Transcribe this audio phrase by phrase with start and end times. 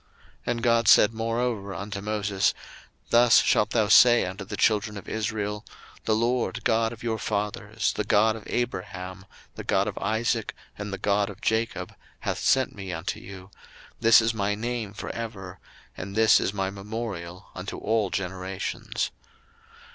[0.01, 0.09] 02:003:015
[0.47, 2.55] And God said moreover unto Moses,
[3.11, 5.63] Thus shalt thou say unto the children of Israel,
[6.05, 10.91] the LORD God of your fathers, the God of Abraham, the God of Isaac, and
[10.91, 13.51] the God of Jacob, hath sent me unto you:
[13.99, 15.59] this is my name for ever,
[15.95, 19.11] and this is my memorial unto all generations.